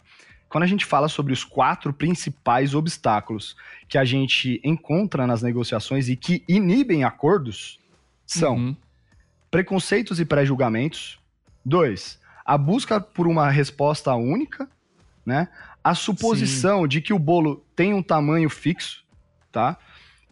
[0.48, 3.56] Quando a gente fala sobre os quatro principais obstáculos
[3.90, 7.80] que a gente encontra nas negociações e que inibem acordos,
[8.26, 8.76] são uhum.
[9.50, 11.20] preconceitos e pré-julgamentos.
[11.64, 14.70] Dois, a busca por uma resposta única,
[15.26, 15.48] né?
[15.84, 16.88] A suposição Sim.
[16.88, 19.04] de que o bolo tem um tamanho fixo,
[19.52, 19.78] tá?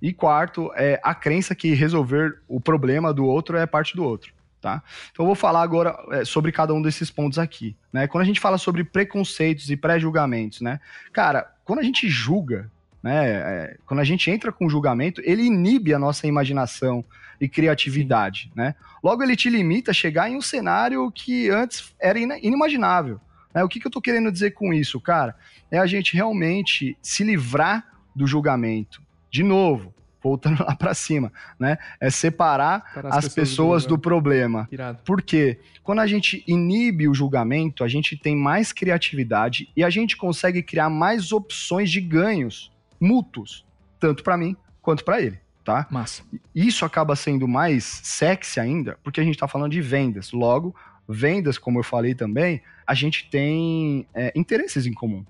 [0.02, 4.34] E quarto, é a crença que resolver o problema do outro é parte do outro,
[4.62, 4.84] tá?
[5.12, 8.08] Então eu vou falar agora é, sobre cada um desses pontos aqui, né?
[8.08, 10.80] Quando a gente fala sobre preconceitos e pré-julgamentos, né?
[11.12, 12.70] Cara, quando a gente julga,
[13.04, 13.26] né?
[13.26, 17.04] É, quando a gente entra com julgamento, ele inibe a nossa imaginação
[17.40, 18.74] e criatividade, né?
[19.04, 23.20] Logo, ele te limita a chegar em um cenário que antes era inimaginável.
[23.54, 23.62] Né?
[23.62, 25.36] O que, que eu estou querendo dizer com isso, cara?
[25.70, 27.86] É a gente realmente se livrar
[28.16, 29.02] do julgamento.
[29.30, 31.78] De novo, voltando lá para cima, né?
[32.00, 34.70] É separar as, as, pessoas, pessoas do, do problema.
[34.72, 35.00] Irado.
[35.04, 40.16] Porque quando a gente inibe o julgamento, a gente tem mais criatividade e a gente
[40.16, 42.73] consegue criar mais opções de ganhos
[43.04, 43.66] mútuos,
[44.00, 45.86] tanto para mim quanto para ele, tá?
[45.92, 46.24] Massa.
[46.56, 50.32] Isso acaba sendo mais sexy ainda, porque a gente está falando de vendas.
[50.32, 50.74] Logo,
[51.08, 55.26] vendas, como eu falei também, a gente tem é, interesses em comum.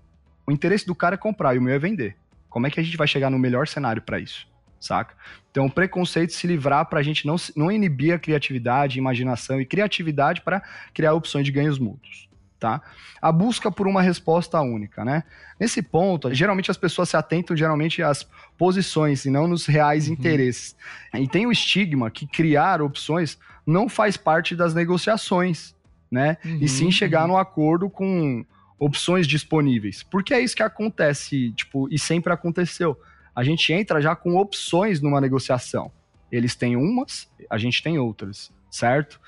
[0.45, 2.15] O interesse do cara é comprar e o meu é vender.
[2.49, 4.47] Como é que a gente vai chegar no melhor cenário para isso?
[4.79, 5.15] Saca?
[5.49, 9.65] Então, o preconceito se livrar para a gente não, não inibir a criatividade, imaginação e
[9.65, 10.61] criatividade para
[10.93, 12.27] criar opções de ganhos mútuos
[12.63, 12.81] tá?
[13.21, 15.25] A busca por uma resposta única, né?
[15.59, 18.25] Nesse ponto, geralmente as pessoas se atentam geralmente às
[18.57, 20.13] posições e não nos reais uhum.
[20.13, 20.73] interesses.
[21.13, 25.75] E tem o estigma que criar opções não faz parte das negociações,
[26.09, 26.37] né?
[26.45, 26.59] Uhum.
[26.61, 27.33] E sim chegar uhum.
[27.33, 28.45] no acordo com
[28.79, 30.01] opções disponíveis.
[30.03, 32.97] Porque é isso que acontece, tipo, e sempre aconteceu.
[33.35, 35.91] A gente entra já com opções numa negociação.
[36.31, 39.19] Eles têm umas, a gente tem outras, certo?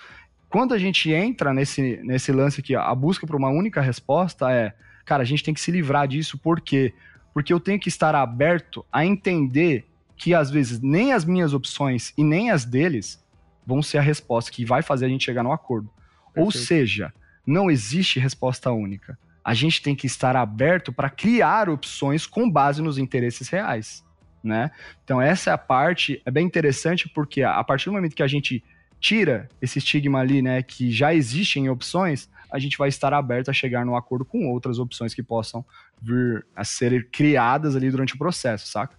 [0.49, 4.73] Quando a gente entra nesse, nesse lance aqui, a busca por uma única resposta é,
[5.03, 6.93] cara, a gente tem que se livrar disso, por quê?
[7.33, 12.13] Porque eu tenho que estar aberto a entender que às vezes nem as minhas opções
[12.17, 13.23] e nem as deles
[13.65, 15.89] vão ser a resposta que vai fazer a gente chegar no acordo.
[16.33, 16.45] Perfeito.
[16.45, 17.13] Ou seja,
[17.45, 19.17] não existe resposta única.
[19.43, 24.03] A gente tem que estar aberto para criar opções com base nos interesses reais,
[24.43, 24.71] né?
[25.03, 28.27] Então essa é a parte é bem interessante porque a partir do momento que a
[28.27, 28.63] gente
[29.05, 33.49] tira esse estigma ali, né, que já existe em opções, a gente vai estar aberto
[33.49, 35.63] a chegar num acordo com outras opções que possam
[36.01, 38.97] vir a ser criadas ali durante o processo, saca?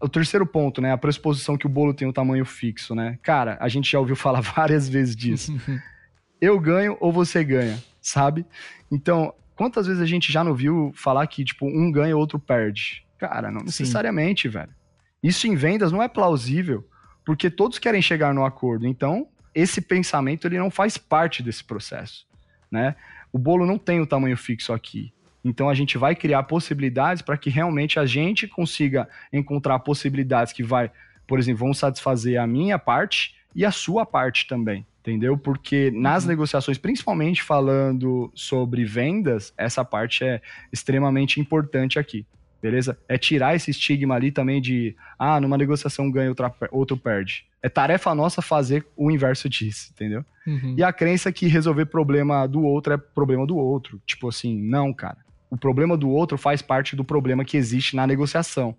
[0.00, 3.18] O terceiro ponto, né, a pressuposição que o bolo tem um tamanho fixo, né?
[3.22, 5.54] Cara, a gente já ouviu falar várias vezes disso.
[6.40, 8.46] Eu ganho ou você ganha, sabe?
[8.90, 13.06] Então, quantas vezes a gente já não viu falar que, tipo, um ganha, outro perde?
[13.18, 14.54] Cara, não necessariamente, Sim.
[14.54, 14.74] velho.
[15.22, 16.88] Isso em vendas não é plausível,
[17.24, 18.86] porque todos querem chegar no acordo.
[18.86, 22.26] Então, esse pensamento ele não faz parte desse processo,
[22.70, 22.94] né?
[23.32, 25.12] O bolo não tem o tamanho fixo aqui.
[25.44, 30.62] Então a gente vai criar possibilidades para que realmente a gente consiga encontrar possibilidades que
[30.62, 30.90] vai,
[31.26, 35.36] por exemplo, vão satisfazer a minha parte e a sua parte também, entendeu?
[35.36, 36.30] Porque nas uhum.
[36.30, 40.40] negociações, principalmente falando sobre vendas, essa parte é
[40.72, 42.24] extremamente importante aqui
[42.62, 42.96] beleza?
[43.08, 47.44] É tirar esse estigma ali também de, ah, numa negociação ganha, outra, outro perde.
[47.60, 50.24] É tarefa nossa fazer o inverso disso, entendeu?
[50.46, 50.76] Uhum.
[50.78, 54.00] E a crença que resolver problema do outro é problema do outro.
[54.06, 55.18] Tipo assim, não, cara.
[55.50, 58.76] O problema do outro faz parte do problema que existe na negociação.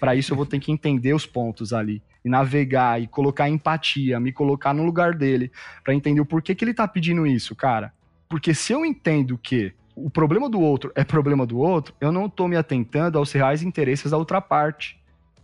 [0.00, 4.18] Para isso eu vou ter que entender os pontos ali e navegar e colocar empatia,
[4.18, 5.50] me colocar no lugar dele,
[5.84, 7.92] para entender o porquê que ele tá pedindo isso, cara.
[8.28, 9.72] Porque se eu entendo que
[10.04, 13.62] o problema do outro é problema do outro, eu não estou me atentando aos reais
[13.62, 14.98] interesses da outra parte.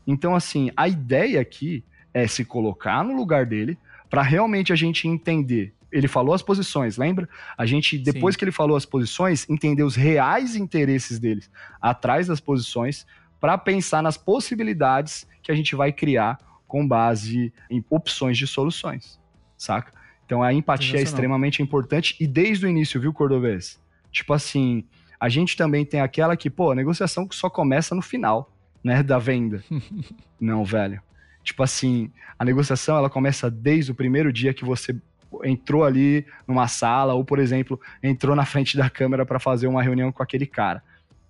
[0.06, 5.06] Então, assim, a ideia aqui é se colocar no lugar dele para realmente a gente
[5.06, 5.74] entender.
[5.90, 7.28] Ele falou as posições, lembra?
[7.56, 8.38] A gente, depois Sim.
[8.38, 13.06] que ele falou as posições, entender os reais interesses deles atrás das posições
[13.40, 19.20] para pensar nas possibilidades que a gente vai criar com base em opções de soluções,
[19.56, 19.92] saca?
[20.24, 23.78] Então a empatia é extremamente importante e desde o início, viu, Cordovez?
[24.16, 24.82] Tipo assim,
[25.20, 28.50] a gente também tem aquela que, pô, a negociação que só começa no final,
[28.82, 29.62] né, da venda.
[30.40, 31.02] Não, velho.
[31.44, 34.98] Tipo assim, a negociação ela começa desde o primeiro dia que você
[35.44, 39.82] entrou ali numa sala ou, por exemplo, entrou na frente da câmera para fazer uma
[39.82, 40.82] reunião com aquele cara.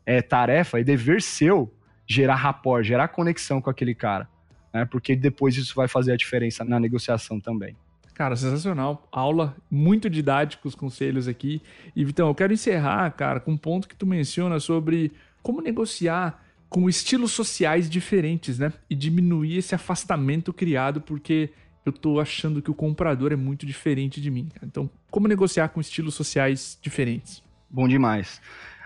[0.07, 1.75] É tarefa e dever seu
[2.07, 4.29] gerar rapport, gerar conexão com aquele cara,
[4.73, 4.85] né?
[4.85, 7.77] Porque depois isso vai fazer a diferença na negociação também.
[8.17, 9.07] Cara, sensacional.
[9.13, 11.61] Aula, muito didático os conselhos aqui.
[11.95, 16.43] E Vitão, eu quero encerrar, cara, com um ponto que tu menciona sobre como negociar
[16.67, 18.73] com estilos sociais diferentes, né?
[18.89, 21.51] E diminuir esse afastamento criado porque
[21.85, 24.49] eu tô achando que o comprador é muito diferente de mim.
[24.63, 27.43] Então, como negociar com estilos sociais diferentes?
[27.69, 28.41] Bom demais.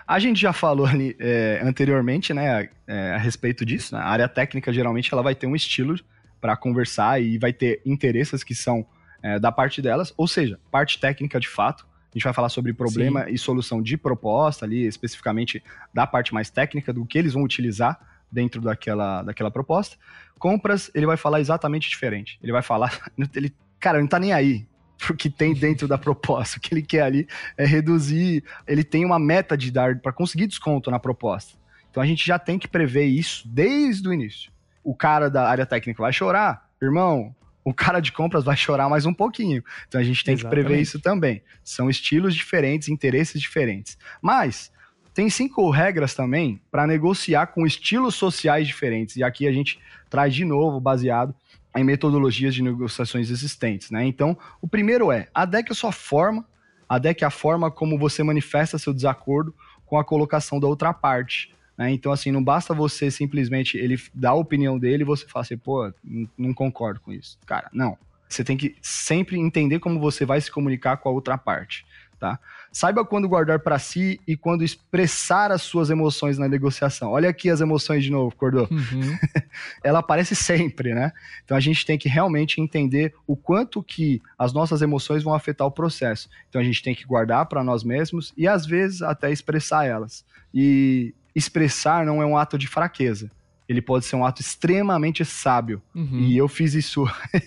[0.05, 3.95] A gente já falou ali é, anteriormente, né, é, a respeito disso.
[3.95, 4.01] Né?
[4.01, 5.97] A área técnica geralmente ela vai ter um estilo
[6.41, 8.85] para conversar e vai ter interesses que são
[9.21, 11.85] é, da parte delas, ou seja, parte técnica de fato.
[12.13, 13.31] A gente vai falar sobre problema Sim.
[13.31, 17.99] e solução de proposta ali, especificamente da parte mais técnica, do que eles vão utilizar
[18.29, 19.97] dentro daquela, daquela proposta.
[20.37, 22.37] Compras, ele vai falar exatamente diferente.
[22.43, 22.99] Ele vai falar,
[23.35, 26.57] ele, cara, ele não tá nem aí pro que tem dentro da proposta.
[26.57, 30.47] O que ele quer ali é reduzir, ele tem uma meta de dar para conseguir
[30.47, 31.57] desconto na proposta.
[31.89, 34.51] Então a gente já tem que prever isso desde o início.
[34.83, 39.05] O cara da área técnica vai chorar, irmão, o cara de compras vai chorar mais
[39.05, 39.63] um pouquinho.
[39.87, 40.61] Então a gente tem Exatamente.
[40.61, 41.41] que prever isso também.
[41.63, 43.97] São estilos diferentes, interesses diferentes.
[44.21, 44.71] Mas
[45.13, 49.15] tem cinco regras também para negociar com estilos sociais diferentes.
[49.15, 51.35] E aqui a gente traz de novo, baseado
[51.75, 53.91] em metodologias de negociações existentes.
[53.91, 54.05] Né?
[54.05, 56.45] Então, o primeiro é a sua forma,
[56.87, 61.53] adeque a forma como você manifesta seu desacordo com a colocação da outra parte.
[61.77, 61.91] Né?
[61.91, 65.57] Então, assim, não basta você simplesmente ele dar a opinião dele e você falar assim,
[65.57, 65.91] pô,
[66.37, 67.37] não concordo com isso.
[67.45, 67.97] Cara, não.
[68.27, 71.85] Você tem que sempre entender como você vai se comunicar com a outra parte.
[72.17, 72.39] Tá?
[72.71, 77.09] Saiba quando guardar para si e quando expressar as suas emoções na negociação.
[77.09, 78.67] Olha aqui as emoções de novo, Cordô.
[78.69, 79.17] Uhum.
[79.83, 81.11] Ela aparece sempre, né?
[81.43, 85.65] Então a gente tem que realmente entender o quanto que as nossas emoções vão afetar
[85.65, 86.29] o processo.
[86.47, 90.23] Então a gente tem que guardar para nós mesmos e às vezes até expressar elas.
[90.53, 93.31] E expressar não é um ato de fraqueza.
[93.67, 95.81] Ele pode ser um ato extremamente sábio.
[95.95, 96.19] Uhum.
[96.19, 97.05] E eu fiz isso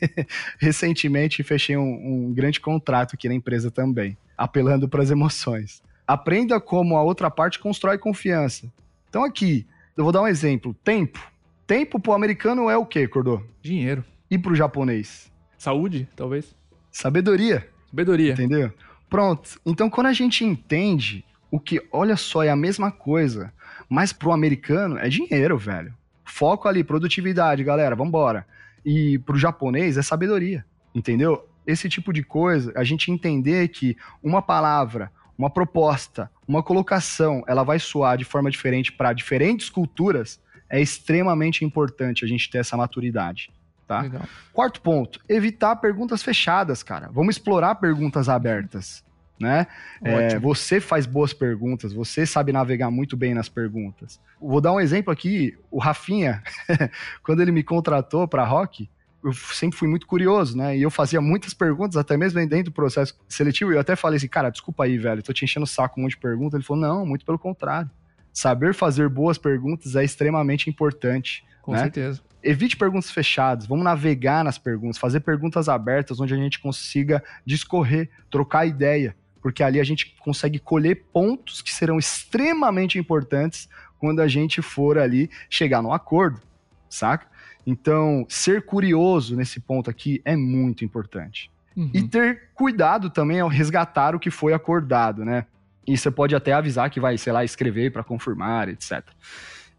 [0.59, 5.83] recentemente e fechei um, um grande contrato aqui na empresa também, apelando para as emoções.
[6.07, 8.73] Aprenda como a outra parte constrói confiança.
[9.09, 9.67] Então, aqui,
[9.97, 11.21] eu vou dar um exemplo: tempo.
[11.67, 13.43] Tempo pro americano é o quê, Cordô?
[13.63, 14.05] Dinheiro.
[14.31, 15.33] E pro japonês?
[15.57, 16.55] Saúde, talvez.
[16.91, 17.69] Sabedoria.
[17.89, 18.33] Sabedoria.
[18.33, 18.73] Entendeu?
[19.09, 19.61] Pronto.
[19.65, 23.53] Então, quando a gente entende o que, olha só, é a mesma coisa,
[23.89, 25.95] mas pro americano é dinheiro, velho.
[26.25, 28.47] Foco ali, produtividade, galera, vambora.
[28.85, 31.49] E pro japonês é sabedoria, entendeu?
[31.67, 37.63] Esse tipo de coisa, a gente entender que uma palavra, uma proposta, uma colocação, ela
[37.63, 42.77] vai soar de forma diferente para diferentes culturas, é extremamente importante a gente ter essa
[42.77, 43.51] maturidade.
[43.87, 44.01] Tá?
[44.01, 44.23] Legal.
[44.53, 47.11] Quarto ponto, evitar perguntas fechadas, cara.
[47.13, 49.05] Vamos explorar perguntas abertas
[49.39, 49.67] né?
[50.03, 54.21] É, você faz boas perguntas, você sabe navegar muito bem nas perguntas.
[54.41, 56.43] Vou dar um exemplo aqui, o Rafinha,
[57.23, 58.89] quando ele me contratou para Rock,
[59.25, 60.77] eu sempre fui muito curioso, né?
[60.77, 64.29] E eu fazia muitas perguntas, até mesmo dentro do processo seletivo, eu até falei assim,
[64.29, 66.55] cara, desculpa aí, velho, tô te enchendo o saco com um monte de perguntas.
[66.55, 67.91] Ele falou, não, muito pelo contrário.
[68.33, 71.43] Saber fazer boas perguntas é extremamente importante.
[71.63, 71.79] Com né?
[71.79, 72.21] certeza.
[72.43, 78.11] Evite perguntas fechadas, vamos navegar nas perguntas, fazer perguntas abertas onde a gente consiga discorrer,
[78.31, 84.27] trocar ideia porque ali a gente consegue colher pontos que serão extremamente importantes quando a
[84.27, 86.41] gente for ali chegar no acordo,
[86.89, 87.27] saca?
[87.67, 91.51] Então, ser curioso nesse ponto aqui é muito importante.
[91.77, 91.91] Uhum.
[91.93, 95.45] E ter cuidado também ao resgatar o que foi acordado, né?
[95.87, 99.03] E você pode até avisar que vai, sei lá, escrever para confirmar, etc.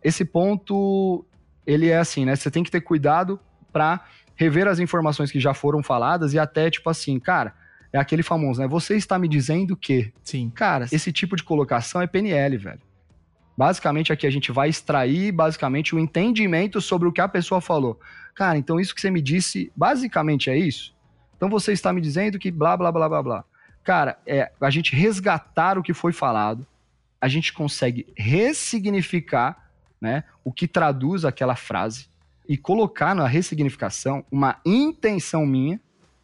[0.03, 1.25] Esse ponto,
[1.65, 2.35] ele é assim, né?
[2.35, 3.39] Você tem que ter cuidado
[3.73, 7.64] para rever as informações que já foram faladas e até, tipo assim, cara,
[7.95, 8.67] é aquele famoso, né?
[8.67, 10.11] Você está me dizendo que.
[10.21, 10.51] Sim.
[10.53, 12.81] Cara, esse tipo de colocação é PNL, velho.
[13.57, 17.97] Basicamente, aqui a gente vai extrair, basicamente, o entendimento sobre o que a pessoa falou.
[18.35, 20.93] Cara, então isso que você me disse, basicamente é isso?
[21.37, 23.45] Então você está me dizendo que blá, blá, blá, blá, blá.
[23.81, 26.67] Cara, é a gente resgatar o que foi falado,
[27.21, 29.69] a gente consegue ressignificar
[30.01, 32.09] né, o que traduz aquela frase
[32.45, 35.79] e colocar na ressignificação uma intenção minha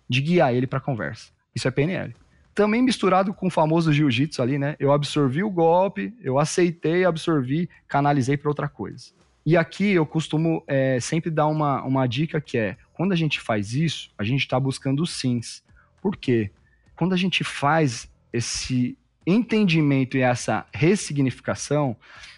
[0.10, 1.32] de guiar ele para a conversa.
[1.56, 2.16] Isso é PNL.
[2.54, 4.76] Também misturado com o famoso jiu-jitsu ali, né?
[4.80, 9.12] Eu absorvi o golpe, eu aceitei, absorvi, canalizei para outra coisa.
[9.46, 13.40] E aqui eu costumo é, sempre dar uma, uma dica que é: quando a gente
[13.40, 15.64] faz isso, a gente está buscando sims.
[16.02, 16.52] Por quê?
[16.96, 21.96] Quando a gente faz esse entendimento e essa ressignificação,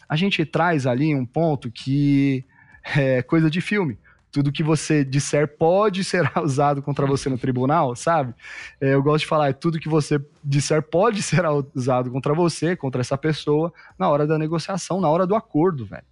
[0.08, 2.46] a gente traz ali um ponto que
[2.96, 3.98] é coisa de filme
[4.34, 8.34] tudo que você disser pode ser usado contra você no tribunal, sabe?
[8.82, 11.44] É, eu gosto de falar, é tudo que você disser pode ser
[11.76, 16.04] usado contra você, contra essa pessoa, na hora da negociação, na hora do acordo, velho.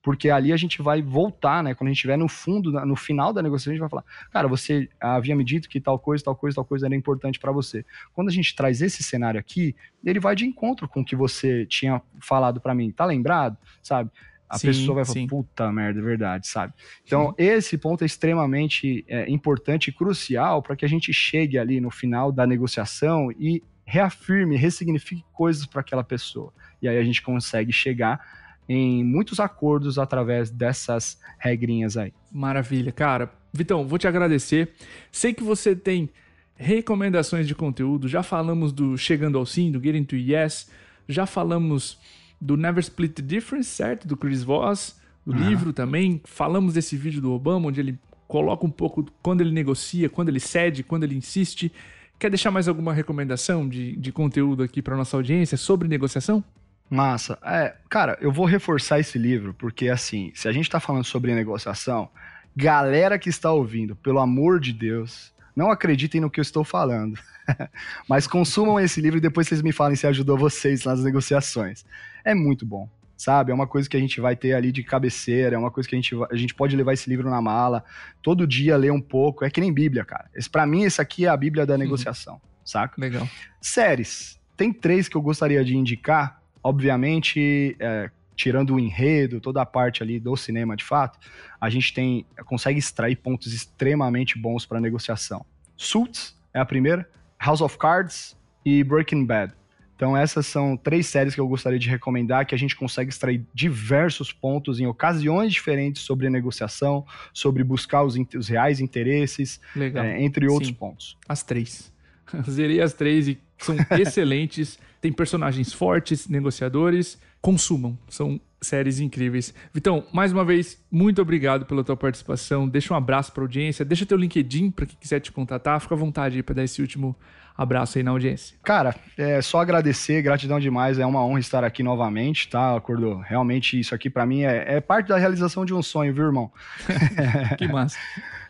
[0.00, 1.74] Porque ali a gente vai voltar, né?
[1.74, 4.46] Quando a gente estiver no fundo, no final da negociação, a gente vai falar, cara,
[4.46, 7.84] você havia me dito que tal coisa, tal coisa, tal coisa era importante para você.
[8.14, 11.66] Quando a gente traz esse cenário aqui, ele vai de encontro com o que você
[11.66, 12.92] tinha falado para mim.
[12.92, 13.58] Tá lembrado?
[13.82, 14.10] Sabe?
[14.48, 15.26] A sim, pessoa vai falar, sim.
[15.26, 16.72] puta merda, é verdade, sabe?
[17.04, 17.44] Então, sim.
[17.44, 21.90] esse ponto é extremamente é, importante e crucial para que a gente chegue ali no
[21.90, 26.52] final da negociação e reafirme, ressignifique coisas para aquela pessoa.
[26.80, 28.20] E aí a gente consegue chegar
[28.68, 32.12] em muitos acordos através dessas regrinhas aí.
[32.30, 33.32] Maravilha, cara.
[33.52, 34.74] Vitão, vou te agradecer.
[35.10, 36.10] Sei que você tem
[36.54, 40.70] recomendações de conteúdo, já falamos do Chegando ao Sim, do Getting to Yes,
[41.08, 41.98] já falamos
[42.40, 44.06] do Never Split the Difference, certo?
[44.06, 46.20] Do Chris Voss, do livro também.
[46.24, 50.40] Falamos desse vídeo do Obama, onde ele coloca um pouco quando ele negocia, quando ele
[50.40, 51.72] cede, quando ele insiste.
[52.18, 56.44] Quer deixar mais alguma recomendação de, de conteúdo aqui para nossa audiência sobre negociação?
[56.90, 57.38] Massa.
[57.44, 61.34] É, cara, eu vou reforçar esse livro, porque assim, se a gente está falando sobre
[61.34, 62.08] negociação,
[62.56, 67.18] galera que está ouvindo, pelo amor de Deus, não acreditem no que eu estou falando.
[68.08, 71.84] Mas consumam esse livro e depois vocês me falem se ajudou vocês nas negociações.
[72.24, 73.50] É muito bom, sabe?
[73.50, 75.94] É uma coisa que a gente vai ter ali de cabeceira, é uma coisa que
[75.94, 77.84] a gente, a gente pode levar esse livro na mala,
[78.22, 79.44] todo dia ler um pouco.
[79.44, 80.30] É que nem Bíblia, cara.
[80.50, 82.40] Pra mim, esse aqui é a Bíblia da negociação, uhum.
[82.64, 83.00] saca?
[83.00, 83.28] Legal.
[83.60, 84.38] Séries.
[84.56, 86.42] Tem três que eu gostaria de indicar.
[86.62, 91.18] Obviamente, é, tirando o enredo, toda a parte ali do cinema de fato,
[91.60, 95.44] a gente tem consegue extrair pontos extremamente bons para negociação.
[95.76, 99.54] Suits é a primeira, House of Cards e Breaking Bad.
[99.98, 103.44] Então essas são três séries que eu gostaria de recomendar que a gente consegue extrair
[103.52, 110.46] diversos pontos em ocasiões diferentes sobre negociação, sobre buscar os, os reais interesses, é, entre
[110.46, 110.74] outros Sim.
[110.74, 111.18] pontos.
[111.28, 111.92] As três.
[112.48, 114.78] Zerei as três e são excelentes.
[115.00, 117.18] Tem personagens fortes, negociadores.
[117.40, 119.52] Consumam, são séries incríveis.
[119.74, 122.68] Vitão, mais uma vez, muito obrigado pela tua participação.
[122.68, 123.84] Deixa um abraço para a audiência.
[123.84, 125.80] Deixa teu LinkedIn para quem quiser te contatar.
[125.80, 127.16] Fica à vontade aí para dar esse último
[127.58, 128.56] abraço aí na audiência.
[128.62, 131.00] Cara, é só agradecer, gratidão demais.
[131.00, 133.18] É uma honra estar aqui novamente, tá, Acordo?
[133.18, 136.52] Realmente, isso aqui para mim é, é, parte da realização de um sonho, viu, irmão?
[137.58, 137.98] que massa.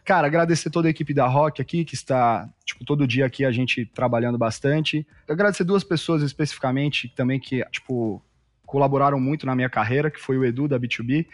[0.05, 3.51] Cara, agradecer toda a equipe da Rock aqui, que está, tipo, todo dia aqui a
[3.51, 5.07] gente trabalhando bastante.
[5.27, 8.23] Agradecer duas pessoas especificamente também que, tipo,
[8.67, 11.27] colaboraram muito na minha carreira, que foi o Edu da B2B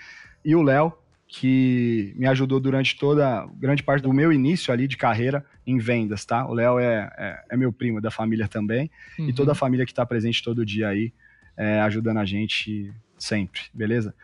[0.45, 0.93] e o Léo,
[1.37, 6.25] que me ajudou durante toda grande parte do meu início ali de carreira em vendas,
[6.25, 6.47] tá?
[6.47, 9.29] O Léo é, é, é, meu primo da família também uhum.
[9.29, 11.12] e toda a família que está presente todo dia aí
[11.57, 14.14] é, ajudando a gente sempre, beleza?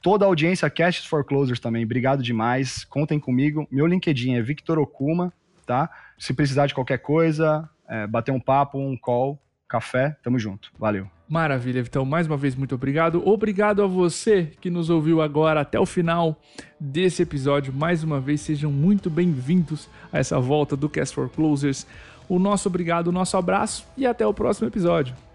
[0.00, 2.84] toda a audiência Casts for Closers também, obrigado demais.
[2.84, 3.66] Contem comigo.
[3.70, 5.32] Meu LinkedIn é Victor Okuma,
[5.66, 5.90] tá?
[6.18, 10.70] Se precisar de qualquer coisa, é, bater um papo, um call, café, tamo junto.
[10.78, 11.10] Valeu.
[11.28, 13.22] Maravilha, então mais uma vez muito obrigado.
[13.28, 16.40] Obrigado a você que nos ouviu agora até o final
[16.80, 17.70] desse episódio.
[17.70, 21.86] Mais uma vez sejam muito bem-vindos a essa volta do Cast for Closers.
[22.30, 25.27] O nosso obrigado, o nosso abraço e até o próximo episódio.